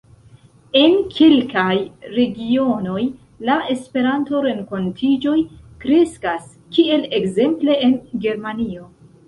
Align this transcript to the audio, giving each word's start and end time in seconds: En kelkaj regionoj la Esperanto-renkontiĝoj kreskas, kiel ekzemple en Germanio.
En 0.79 0.93
kelkaj 1.17 1.73
regionoj 2.15 3.03
la 3.51 3.59
Esperanto-renkontiĝoj 3.75 5.37
kreskas, 5.87 6.51
kiel 6.79 7.09
ekzemple 7.23 7.81
en 7.89 7.97
Germanio. 8.29 8.95